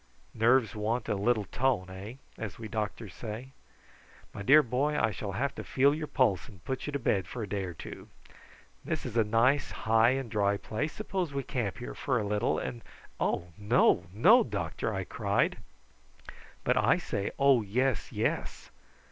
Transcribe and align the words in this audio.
Nerves 0.33 0.73
want 0.75 1.07
a 1.07 1.13
little 1.13 1.45
tone, 1.45 1.91
eh? 1.91 2.15
as 2.35 2.57
we 2.57 2.67
doctors 2.67 3.13
say. 3.13 3.49
My 4.33 4.41
dear 4.41 4.63
boy, 4.63 4.99
I 4.99 5.11
shall 5.11 5.33
have 5.33 5.53
to 5.53 5.63
feel 5.63 5.93
your 5.93 6.07
pulse 6.07 6.49
and 6.49 6.65
put 6.65 6.87
you 6.87 6.93
to 6.93 6.97
bed 6.97 7.27
for 7.27 7.43
a 7.43 7.47
day 7.47 7.65
or 7.65 7.75
two. 7.75 8.07
This 8.83 9.05
is 9.05 9.15
a 9.15 9.23
nice 9.23 9.69
high 9.69 10.09
and 10.17 10.31
dry 10.31 10.57
place: 10.57 10.91
suppose 10.93 11.33
we 11.35 11.43
camp 11.43 11.77
here 11.77 11.93
for 11.93 12.17
a 12.19 12.25
little, 12.25 12.57
and" 12.57 12.81
"Oh 13.19 13.49
no, 13.59 14.05
no, 14.11 14.43
doctor," 14.43 14.91
I 14.91 15.03
cried. 15.03 15.59
"But 16.63 16.77
I 16.77 16.97
say, 16.97 17.29
Oh 17.37 17.61
yes, 17.61 18.11
yes. 18.11 18.71